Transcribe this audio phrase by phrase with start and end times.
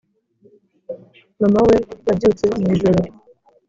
[1.39, 1.75] Mama we
[2.07, 2.99] yabyutse mwijoro